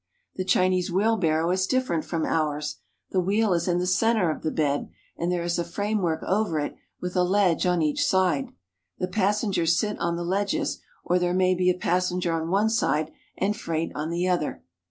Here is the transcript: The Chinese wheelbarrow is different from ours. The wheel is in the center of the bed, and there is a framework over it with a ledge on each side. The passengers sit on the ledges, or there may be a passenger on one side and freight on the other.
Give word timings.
The 0.35 0.43
Chinese 0.43 0.91
wheelbarrow 0.91 1.51
is 1.51 1.67
different 1.67 2.05
from 2.05 2.25
ours. 2.25 2.77
The 3.11 3.19
wheel 3.19 3.53
is 3.53 3.67
in 3.67 3.77
the 3.77 3.85
center 3.85 4.31
of 4.31 4.41
the 4.41 4.49
bed, 4.49 4.89
and 5.15 5.31
there 5.31 5.43
is 5.43 5.59
a 5.59 5.63
framework 5.63 6.23
over 6.23 6.59
it 6.59 6.75
with 6.99 7.15
a 7.15 7.21
ledge 7.21 7.67
on 7.67 7.83
each 7.83 8.03
side. 8.03 8.47
The 8.97 9.07
passengers 9.07 9.77
sit 9.77 9.99
on 9.99 10.15
the 10.15 10.23
ledges, 10.23 10.79
or 11.05 11.19
there 11.19 11.35
may 11.35 11.53
be 11.53 11.69
a 11.69 11.77
passenger 11.77 12.33
on 12.33 12.49
one 12.49 12.71
side 12.71 13.11
and 13.37 13.55
freight 13.55 13.91
on 13.93 14.09
the 14.09 14.27
other. 14.27 14.63